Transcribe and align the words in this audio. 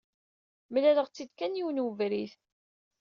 Mlaleɣ-tt-id 0.71 1.31
kan 1.33 1.57
yiwen 1.57 1.83
webrid. 1.85 2.31